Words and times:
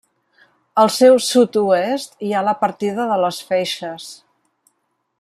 Al 0.83 0.89
seu 0.95 1.19
sud-oest 1.25 2.17
hi 2.29 2.33
ha 2.39 2.43
la 2.49 2.57
partida 2.65 3.07
de 3.13 3.21
les 3.27 3.45
Feixes. 3.51 4.09